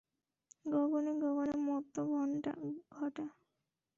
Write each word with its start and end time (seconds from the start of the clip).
গগনে 0.65 1.11
গগনে 1.21 1.55
মত্ত 1.67 1.95
ঘনঘটা। 2.11 2.53